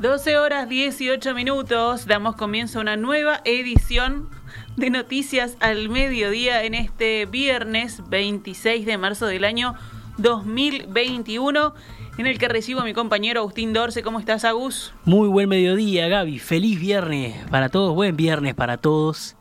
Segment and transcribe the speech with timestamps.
[0.00, 4.30] 12 horas 18 minutos, damos comienzo a una nueva edición
[4.76, 9.74] de Noticias al Mediodía en este viernes 26 de marzo del año
[10.16, 11.74] 2021,
[12.16, 14.02] en el que recibo a mi compañero Agustín Dorce.
[14.02, 14.94] ¿Cómo estás, Agus?
[15.04, 16.38] Muy buen mediodía, Gaby.
[16.38, 19.36] Feliz viernes para todos, buen viernes para todos.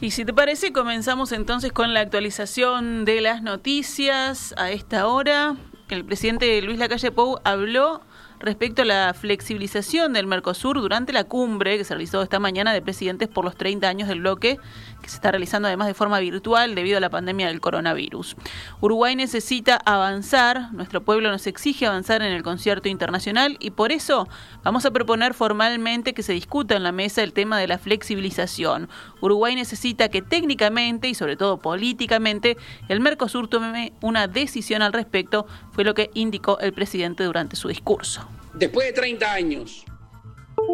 [0.00, 5.56] Y si te parece, comenzamos entonces con la actualización de las noticias a esta hora.
[5.88, 8.02] El presidente Luis Lacalle Pou habló
[8.40, 12.82] respecto a la flexibilización del Mercosur durante la cumbre que se realizó esta mañana de
[12.82, 14.58] presidentes por los 30 años del bloque,
[15.02, 18.36] que se está realizando además de forma virtual debido a la pandemia del coronavirus.
[18.80, 24.28] Uruguay necesita avanzar, nuestro pueblo nos exige avanzar en el concierto internacional y por eso
[24.62, 28.88] vamos a proponer formalmente que se discuta en la mesa el tema de la flexibilización.
[29.20, 32.56] Uruguay necesita que técnicamente y sobre todo políticamente
[32.88, 37.68] el Mercosur tome una decisión al respecto, fue lo que indicó el presidente durante su
[37.68, 38.25] discurso
[38.56, 39.84] después de 30 años,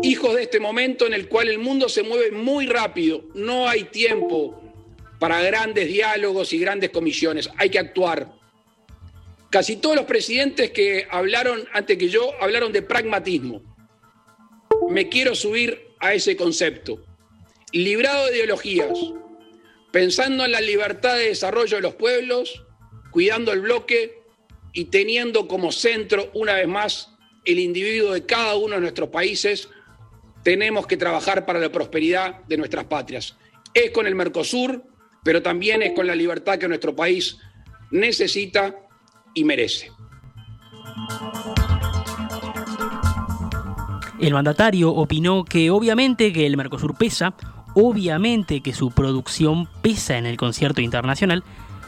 [0.03, 3.85] hijos de este momento en el cual el mundo se mueve muy rápido, no hay
[3.85, 4.61] tiempo
[5.19, 8.33] para grandes diálogos y grandes comisiones, hay que actuar.
[9.51, 13.63] Casi todos los presidentes que hablaron antes que yo hablaron de pragmatismo.
[14.89, 17.05] Me quiero subir a ese concepto.
[17.73, 18.99] Librado de ideologías,
[19.93, 22.65] pensando en la libertad de desarrollo de los pueblos,
[23.11, 24.23] cuidando el bloque
[24.73, 27.12] y teniendo como centro, una vez más,
[27.45, 29.69] el individuo de cada uno de nuestros países,
[30.43, 33.37] tenemos que trabajar para la prosperidad de nuestras patrias.
[33.75, 34.85] Es con el Mercosur,
[35.23, 37.39] pero también es con la libertad que nuestro país
[37.91, 38.77] necesita
[39.35, 39.91] y merece.
[44.21, 47.35] El mandatario opinó que obviamente que el Mercosur pesa,
[47.75, 51.43] obviamente que su producción pesa en el concierto internacional,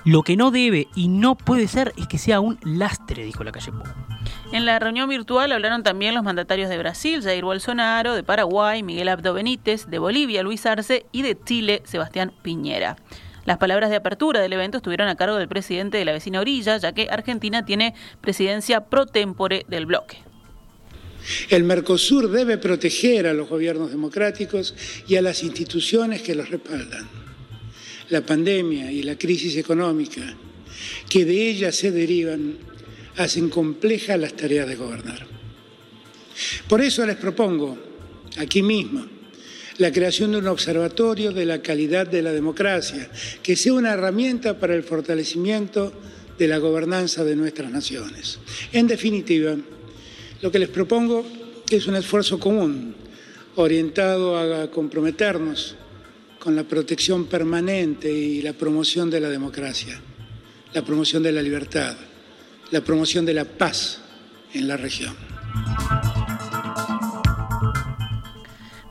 [0.05, 3.53] lo que no debe y no puede ser es que sea un lastre, dijo la
[3.53, 4.14] calle Pou.
[4.53, 9.09] En la reunión virtual hablaron también los mandatarios de Brasil, Jair Bolsonaro, de Paraguay, Miguel
[9.09, 12.97] Abdo Benítez, de Bolivia, Luis Arce y de Chile, Sebastián Piñera.
[13.47, 16.77] Las palabras de apertura del evento estuvieron a cargo del presidente de la vecina orilla,
[16.79, 20.19] ya que Argentina tiene presidencia pro tempore del bloque.
[21.49, 24.75] El Mercosur debe proteger a los gobiernos democráticos
[25.09, 27.09] y a las instituciones que los respaldan.
[28.11, 30.21] La pandemia y la crisis económica
[31.09, 32.59] que de ella se derivan
[33.17, 35.27] hacen complejas las tareas de gobernar.
[36.69, 37.79] Por eso les propongo,
[38.39, 39.07] aquí mismo,
[39.79, 43.09] la creación de un observatorio de la calidad de la democracia,
[43.43, 45.93] que sea una herramienta para el fortalecimiento
[46.39, 48.39] de la gobernanza de nuestras naciones.
[48.73, 49.57] En definitiva,
[50.43, 51.25] lo que les propongo
[51.71, 52.95] es un esfuerzo común,
[53.57, 55.77] orientado a comprometernos
[56.41, 60.01] con la protección permanente y la promoción de la democracia,
[60.73, 61.97] la promoción de la libertad
[62.71, 64.01] la promoción de la paz
[64.53, 65.17] en la región.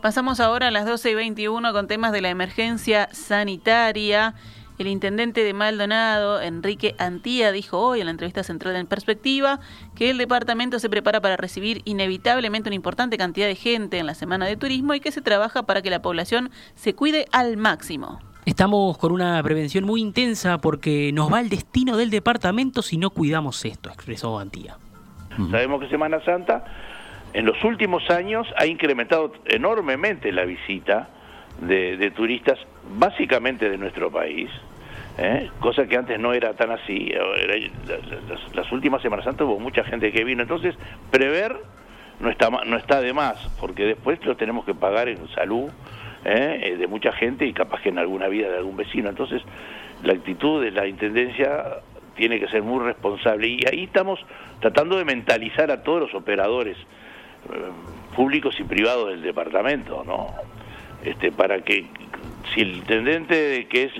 [0.01, 4.35] Pasamos ahora a las 12 y 21 con temas de la emergencia sanitaria.
[4.77, 9.59] El intendente de Maldonado, Enrique Antía, dijo hoy en la entrevista central en Perspectiva
[9.95, 14.15] que el departamento se prepara para recibir inevitablemente una importante cantidad de gente en la
[14.15, 18.19] semana de turismo y que se trabaja para que la población se cuide al máximo.
[18.45, 23.09] Estamos con una prevención muy intensa porque nos va el destino del departamento si no
[23.09, 24.75] cuidamos esto, expresó Antía.
[25.49, 26.65] Sabemos que Semana Santa
[27.33, 31.07] en los últimos años ha incrementado enormemente la visita
[31.61, 32.59] de, turistas,
[32.97, 34.49] básicamente de nuestro país,
[35.17, 35.49] ¿eh?
[35.59, 37.11] cosa que antes no era tan así.
[37.87, 40.75] las, las, últimas Semanas Santas hubo mucha gente que vino, entonces
[41.11, 41.55] prever
[42.19, 45.69] no está, no está de más, porque después lo tenemos que pagar en salud
[46.25, 46.59] ¿eh?
[46.63, 49.09] Eh, de mucha gente y capaz que en alguna vida de algún vecino.
[49.09, 49.41] Entonces,
[50.03, 51.79] la actitud de la Intendencia
[52.15, 54.19] tiene que ser muy responsable y ahí estamos
[54.59, 60.33] tratando de mentalizar a todos los operadores eh, públicos y privados del departamento, ¿no?
[61.03, 61.85] Este, para que
[62.53, 63.91] si el intendente que es,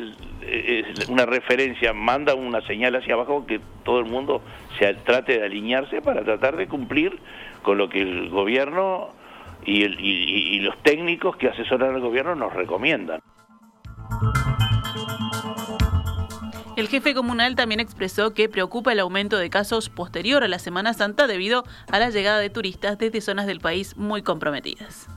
[0.42, 4.42] es, una referencia manda una señal hacia abajo que todo el mundo
[4.78, 7.20] se trate de alinearse para tratar de cumplir
[7.62, 9.10] con lo que el gobierno
[9.66, 13.22] y, los técnicos que asesoran al gobierno nos recomiendan.
[16.76, 20.94] El jefe comunal también expresó que preocupa el aumento de casos posterior a la Semana
[20.94, 25.08] Santa debido a la llegada de turistas desde zonas del país muy comprometidas.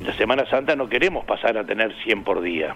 [0.00, 2.74] La Semana Santa no queremos pasar a tener 100 por día.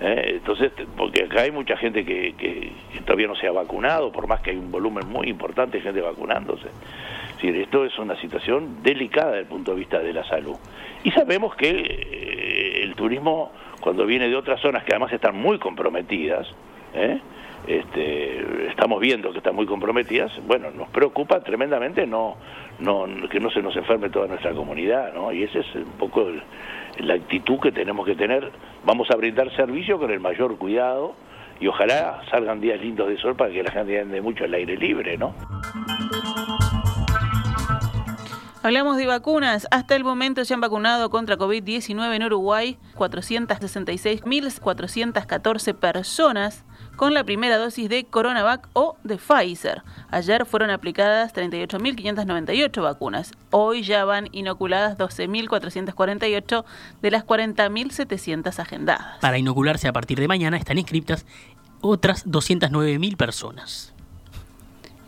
[0.00, 0.34] ¿eh?
[0.36, 2.72] Entonces, porque acá hay mucha gente que, que,
[3.04, 6.00] todavía no se ha vacunado, por más que hay un volumen muy importante de gente
[6.00, 6.68] vacunándose
[7.48, 10.56] esto es una situación delicada desde el punto de vista de la salud.
[11.04, 15.58] Y sabemos que eh, el turismo, cuando viene de otras zonas que además están muy
[15.58, 16.46] comprometidas,
[16.94, 17.20] ¿eh?
[17.66, 22.36] este, estamos viendo que están muy comprometidas, bueno, nos preocupa tremendamente no,
[22.78, 25.32] no, que no se nos enferme toda nuestra comunidad, ¿no?
[25.32, 26.28] Y esa es un poco
[26.98, 28.50] la actitud que tenemos que tener.
[28.84, 31.14] Vamos a brindar servicio con el mayor cuidado
[31.60, 34.76] y ojalá salgan días lindos de sol para que la gente ande mucho al aire
[34.76, 35.34] libre, ¿no?
[38.64, 39.66] Hablamos de vacunas.
[39.72, 46.62] Hasta el momento se han vacunado contra COVID-19 en Uruguay 466.414 personas
[46.94, 49.82] con la primera dosis de Coronavac o de Pfizer.
[50.12, 53.32] Ayer fueron aplicadas 38.598 vacunas.
[53.50, 56.64] Hoy ya van inoculadas 12.448
[57.02, 59.18] de las 40.700 agendadas.
[59.20, 61.26] Para inocularse a partir de mañana están inscritas
[61.80, 63.92] otras 209.000 personas.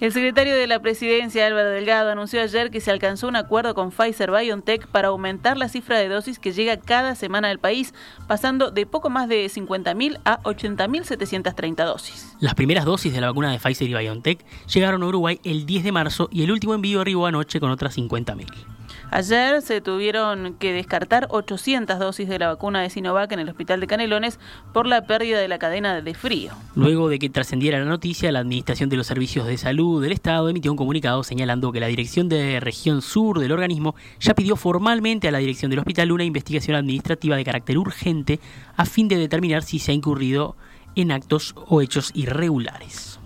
[0.00, 3.91] El secretario de la Presidencia, Álvaro Delgado, anunció ayer que se alcanzó un acuerdo con
[3.93, 7.94] Pfizer BioNTech para aumentar la cifra de dosis que llega cada semana al país,
[8.26, 12.35] pasando de poco más de 50.000 a 80.730 dosis.
[12.41, 15.85] Las primeras dosis de la vacuna de Pfizer y BioNTech llegaron a Uruguay el 10
[15.85, 18.73] de marzo y el último envío arribó anoche con otras 50.000.
[19.10, 23.80] Ayer se tuvieron que descartar 800 dosis de la vacuna de Sinovac en el hospital
[23.80, 24.40] de Canelones
[24.72, 26.52] por la pérdida de la cadena de frío.
[26.74, 30.48] Luego de que trascendiera la noticia, la Administración de los Servicios de Salud del Estado
[30.48, 35.28] emitió un comunicado señalando que la Dirección de Región Sur del organismo ya pidió formalmente
[35.28, 38.40] a la Dirección del Hospital una investigación administrativa de carácter urgente
[38.76, 40.56] a fin de determinar si se ha incurrido
[40.96, 43.18] en actos o hechos irregulares.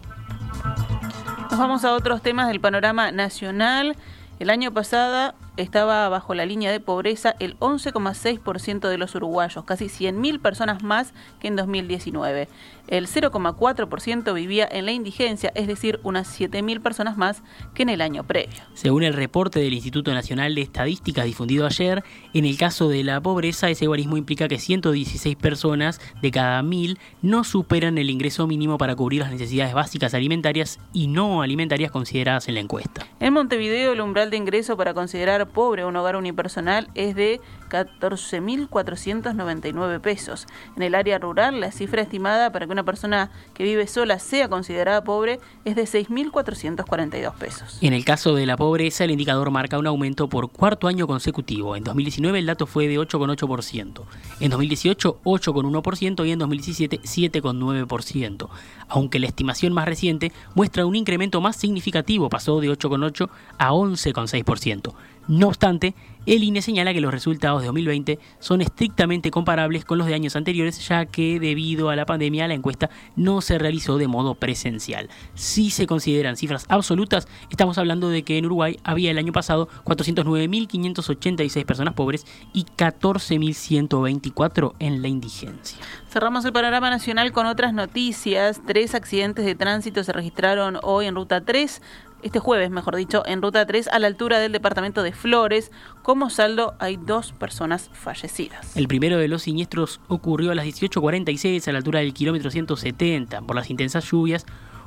[1.50, 3.96] Nos vamos a otros temas del panorama nacional.
[4.38, 9.86] El año pasado estaba bajo la línea de pobreza el 11,6% de los uruguayos, casi
[9.86, 12.48] 100.000 personas más que en 2019.
[12.86, 17.42] El 0,4% vivía en la indigencia, es decir, unas 7.000 personas más
[17.74, 18.62] que en el año previo.
[18.72, 22.02] Según el reporte del Instituto Nacional de Estadísticas difundido ayer,
[22.32, 26.98] en el caso de la pobreza, ese guarismo implica que 116 personas de cada 1.000
[27.20, 32.48] no superan el ingreso mínimo para cubrir las necesidades básicas alimentarias y no alimentarias consideradas
[32.48, 33.06] en la encuesta.
[33.20, 37.40] En Montevideo, el umbral de ingreso para considerar pobre un hogar unipersonal es de
[37.70, 40.46] 14.499 pesos.
[40.76, 44.48] En el área rural, la cifra estimada para que una persona que vive sola sea
[44.48, 47.78] considerada pobre es de 6.442 pesos.
[47.80, 51.76] En el caso de la pobreza, el indicador marca un aumento por cuarto año consecutivo.
[51.76, 54.02] En 2019 el dato fue de 8,8%,
[54.40, 58.48] en 2018 8,1% y en 2017 7,9%,
[58.88, 63.28] aunque la estimación más reciente muestra un incremento más significativo, pasó de 8,8
[63.58, 64.94] a 11,6%.
[65.28, 65.94] No obstante,
[66.24, 70.36] el INE señala que los resultados de 2020 son estrictamente comparables con los de años
[70.36, 75.08] anteriores, ya que debido a la pandemia la encuesta no se realizó de modo presencial.
[75.34, 79.68] Si se consideran cifras absolutas, estamos hablando de que en Uruguay había el año pasado
[79.84, 85.78] 409.586 personas pobres y 14.124 en la indigencia.
[86.10, 88.62] Cerramos el panorama nacional con otras noticias.
[88.66, 91.82] Tres accidentes de tránsito se registraron hoy en Ruta 3
[92.22, 95.70] este jueves, mejor dicho, en Ruta 3 a la altura del departamento de Flores.
[96.02, 98.76] Como saldo hay dos personas fallecidas.
[98.76, 103.42] El primero de los siniestros ocurrió a las 18.46 a la altura del kilómetro 170.
[103.42, 104.46] Por las intensas lluvias,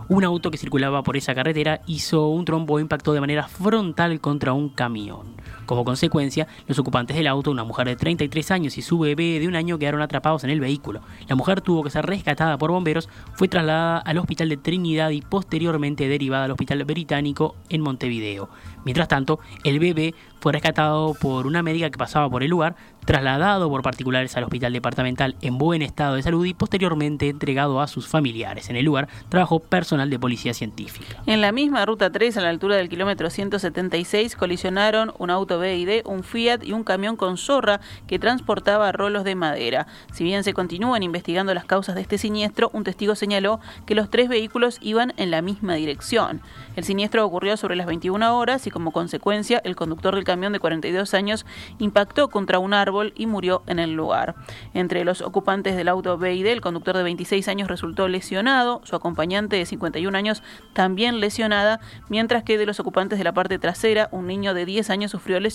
[0.10, 4.20] un auto que circulaba por esa carretera hizo un trombo e impactó de manera frontal
[4.20, 5.36] contra un camión.
[5.72, 9.48] Como consecuencia, los ocupantes del auto, una mujer de 33 años y su bebé de
[9.48, 11.00] un año, quedaron atrapados en el vehículo.
[11.30, 15.22] La mujer tuvo que ser rescatada por bomberos, fue trasladada al hospital de Trinidad y
[15.22, 18.50] posteriormente derivada al hospital británico en Montevideo.
[18.84, 22.76] Mientras tanto, el bebé fue rescatado por una médica que pasaba por el lugar,
[23.06, 27.88] trasladado por particulares al hospital departamental en buen estado de salud y posteriormente entregado a
[27.88, 28.70] sus familiares.
[28.70, 31.22] En el lugar trabajó personal de policía científica.
[31.28, 36.02] En la misma ruta 3, a la altura del kilómetro 176, colisionaron un auto BID,
[36.06, 39.88] un Fiat y un camión con zorra que transportaba rolos de madera.
[40.12, 44.10] Si bien se continúan investigando las causas de este siniestro, un testigo señaló que los
[44.10, 46.42] tres vehículos iban en la misma dirección.
[46.76, 50.60] El siniestro ocurrió sobre las 21 horas y como consecuencia el conductor del camión de
[50.60, 51.46] 42 años
[51.80, 54.36] impactó contra un árbol y murió en el lugar.
[54.74, 59.58] Entre los ocupantes del auto BID, el conductor de 26 años resultó lesionado, su acompañante
[59.58, 60.42] de 51 años
[60.74, 64.90] también lesionada, mientras que de los ocupantes de la parte trasera, un niño de 10
[64.90, 65.51] años sufrió lesiones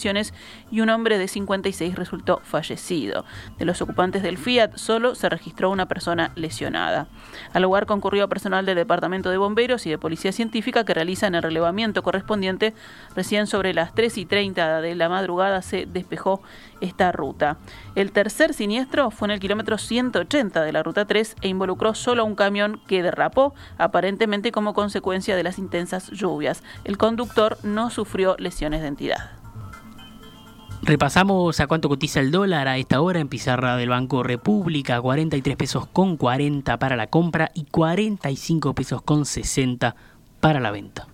[0.71, 3.25] y un hombre de 56 resultó fallecido.
[3.59, 7.09] De los ocupantes del Fiat solo se registró una persona lesionada.
[7.53, 11.43] Al lugar concurrió personal del Departamento de Bomberos y de Policía Científica que realizan el
[11.43, 12.75] relevamiento correspondiente.
[13.15, 16.43] Recién sobre las 3 y 30 de la madrugada se despejó
[16.81, 17.57] esta ruta.
[17.95, 22.25] El tercer siniestro fue en el kilómetro 180 de la ruta 3 e involucró solo
[22.25, 26.63] un camión que derrapó, aparentemente como consecuencia de las intensas lluvias.
[26.85, 29.46] El conductor no sufrió lesiones de entidad.
[30.87, 35.57] Repasamos a cuánto cotiza el dólar a esta hora en pizarra del Banco República, 43
[35.57, 39.97] pesos con 40 para la compra y 45 pesos con 60
[40.39, 41.09] para la venta.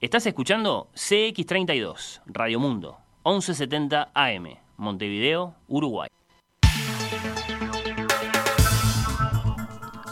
[0.00, 6.08] Estás escuchando CX32, Radio Mundo, 1170 AM, Montevideo, Uruguay.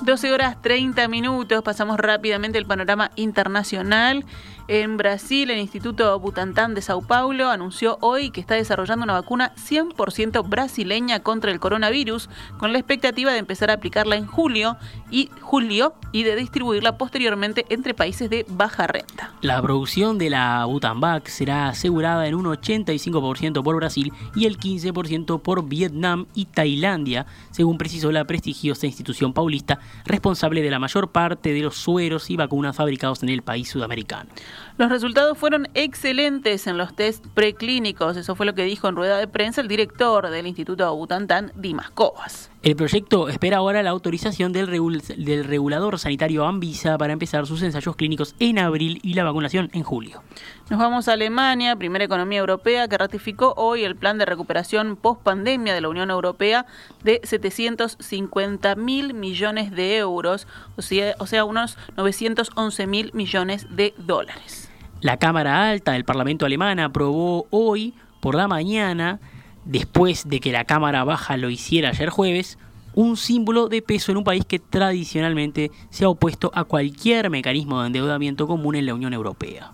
[0.05, 4.25] 12 horas 30 minutos, pasamos rápidamente el panorama internacional.
[4.67, 9.53] En Brasil, el Instituto Butantan de Sao Paulo anunció hoy que está desarrollando una vacuna
[9.57, 14.79] 100% brasileña contra el coronavirus, con la expectativa de empezar a aplicarla en julio
[15.11, 19.35] y julio y de distribuirla posteriormente entre países de baja renta.
[19.43, 25.43] La producción de la Butanvac será asegurada en un 85% por Brasil y el 15%
[25.43, 31.53] por Vietnam y Tailandia, según precisó la prestigiosa institución paulista responsable de la mayor parte
[31.53, 34.31] de los sueros y vacunas fabricados en el país sudamericano.
[34.79, 39.19] Los resultados fueron excelentes en los test preclínicos, eso fue lo que dijo en rueda
[39.19, 42.51] de prensa el director del Instituto Butantan, Dimas Covas.
[42.65, 44.71] El proyecto espera ahora la autorización del,
[45.19, 49.83] del, regulador sanitario Anvisa para empezar sus ensayos clínicos en abril y la vacunación en
[49.83, 50.23] julio.
[50.71, 55.21] Nos vamos a Alemania, primera economía europea que ratificó hoy el plan de recuperación post
[55.21, 56.65] pandemia de la Unión Europea
[57.03, 60.47] de 750 mil millones de euros,
[60.79, 64.71] o sea, o sea unos 911 mil millones de dólares.
[65.03, 69.21] La Cámara Alta del Parlamento alemán aprobó hoy por la mañana
[69.65, 72.59] después de que la Cámara Baja lo hiciera ayer jueves,
[72.95, 77.81] un símbolo de peso en un país que tradicionalmente se ha opuesto a cualquier mecanismo
[77.81, 79.73] de endeudamiento común en la Unión Europea.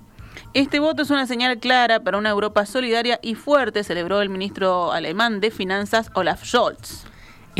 [0.52, 4.92] Este voto es una señal clara para una Europa solidaria y fuerte, celebró el ministro
[4.92, 7.04] alemán de Finanzas Olaf Scholz.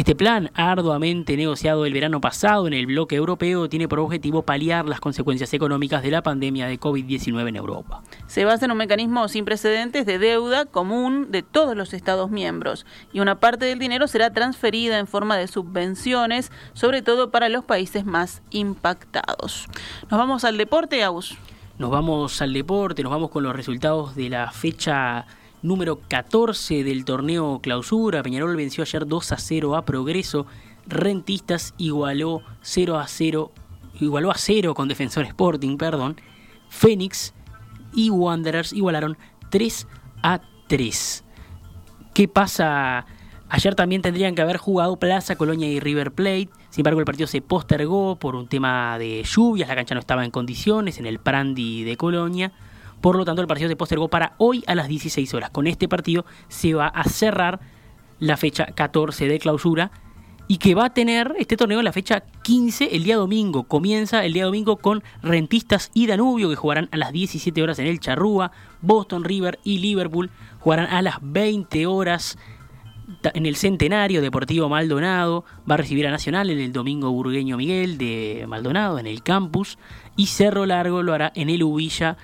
[0.01, 4.87] Este plan, arduamente negociado el verano pasado en el bloque europeo, tiene por objetivo paliar
[4.87, 8.03] las consecuencias económicas de la pandemia de COVID-19 en Europa.
[8.27, 12.87] Se basa en un mecanismo sin precedentes de deuda común de todos los Estados miembros
[13.13, 17.67] y una parte del dinero será transferida en forma de subvenciones, sobre todo para los
[17.67, 19.69] países más impactados.
[20.11, 21.37] Nos vamos al deporte, Aus.
[21.77, 25.27] Nos vamos al deporte, nos vamos con los resultados de la fecha
[25.63, 28.23] número 14 del torneo clausura.
[28.23, 30.47] Peñarol venció ayer 2 a 0 a Progreso.
[30.87, 33.53] Rentistas igualó 0 a 0,
[34.01, 36.21] igualó a 0 con Defensor Sporting, perdón.
[36.69, 37.35] Fénix
[37.93, 39.19] y Wanderers igualaron
[39.51, 39.87] 3
[40.23, 41.25] a 3.
[42.15, 43.07] ¿Qué pasa?
[43.49, 46.51] Ayer también tendrían que haber jugado Plaza, Colonia y River Plate.
[46.71, 49.69] Sin embargo, el partido se postergó por un tema de lluvias.
[49.69, 52.53] La cancha no estaba en condiciones en el Prandi de Colonia.
[53.01, 55.51] Por lo tanto, el partido se postergó para hoy a las 16 horas.
[55.51, 57.61] Con este partido se va a cerrar
[58.19, 59.91] la fecha 14 de clausura
[60.51, 63.65] y que va a tener este torneo en la fecha 15 el día domingo.
[63.65, 67.87] Comienza el día domingo con Rentistas y Danubio que jugarán a las 17 horas en
[67.87, 68.51] el Charrúa.
[68.83, 72.37] Boston River y Liverpool jugarán a las 20 horas
[73.23, 75.45] en el Centenario Deportivo Maldonado.
[75.71, 79.79] Va a recibir a Nacional en el domingo burgueño Miguel de Maldonado en el campus.
[80.17, 82.17] Y Cerro Largo lo hará en el Ubilla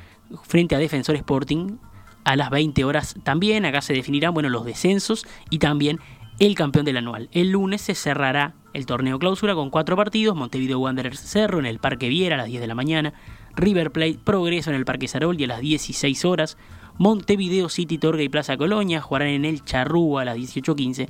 [0.43, 1.79] frente a Defensor Sporting
[2.25, 3.65] a las 20 horas también.
[3.65, 6.01] Acá se definirán bueno, los descensos y también
[6.39, 7.29] el campeón del anual.
[7.33, 10.37] El lunes se cerrará el torneo clausura con cuatro partidos.
[10.37, 13.15] Montevideo Wanderers Cerro en el Parque Viera a las 10 de la mañana.
[13.55, 16.59] River Plate Progreso en el Parque Sarol y a las 16 horas.
[16.99, 21.09] Montevideo City Torga y Plaza Colonia jugarán en el Charrúa a las 18.15.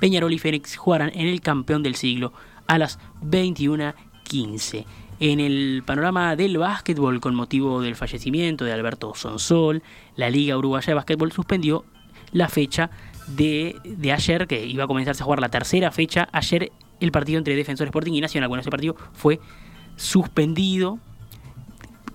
[0.00, 2.32] Peñarol y Fénix jugarán en el campeón del siglo
[2.66, 4.84] a las 21.15
[5.20, 9.82] en el panorama del básquetbol con motivo del fallecimiento de Alberto Sonsol,
[10.16, 11.84] la Liga Uruguaya de Básquetbol suspendió
[12.32, 12.90] la fecha
[13.26, 13.76] de,
[14.12, 16.28] ayer, que iba a comenzarse a jugar la tercera fecha.
[16.32, 16.70] Ayer
[17.00, 18.48] el partido entre Defensor Sporting y Nacional.
[18.48, 19.40] Bueno, ese partido fue
[19.96, 20.98] suspendido.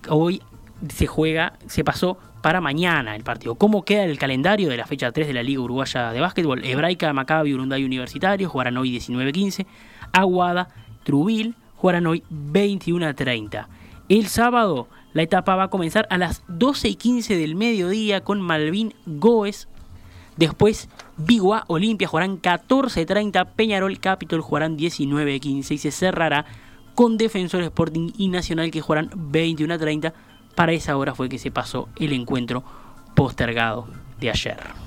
[0.08, 0.42] Hoy
[0.88, 3.54] se juega, se pasó para mañana el partido.
[3.54, 6.64] ¿Cómo queda el calendario de la fecha 3 de la Liga Uruguaya de Básquetbol?
[6.64, 9.66] Hebraica, Maccabi, Urunday Universitario jugarán hoy 19-15.
[10.12, 10.68] Aguada,
[11.04, 13.68] Trubil, jugarán hoy 21 a 30.
[14.08, 18.40] El sábado la etapa va a comenzar a las 12 y 15 del mediodía con
[18.40, 19.66] Malvin Goes.
[20.36, 26.46] Después Bigua Olimpia jugarán 14.30, Peñarol Capitol jugarán 19.15 y se cerrará
[26.94, 30.12] con Defensor Sporting y Nacional que jugarán 21.30.
[30.54, 32.62] Para esa hora fue que se pasó el encuentro
[33.16, 33.88] postergado
[34.20, 34.81] de ayer.